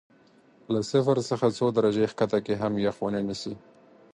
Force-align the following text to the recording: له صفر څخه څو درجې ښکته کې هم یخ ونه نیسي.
له 0.73 0.79
صفر 0.91 1.17
څخه 1.29 1.45
څو 1.57 1.65
درجې 1.77 2.05
ښکته 2.11 2.39
کې 2.45 2.53
هم 2.61 2.73
یخ 2.85 2.95
ونه 3.01 3.19
نیسي. 3.27 3.53